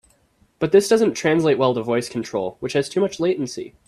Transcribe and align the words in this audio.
But 0.57 0.71
this 0.71 0.87
doesn't 0.89 1.13
translate 1.13 1.59
well 1.59 1.75
to 1.75 1.83
voice 1.83 2.09
control, 2.09 2.57
which 2.59 2.73
has 2.73 2.89
too 2.89 3.01
much 3.01 3.19
latency. 3.19 3.75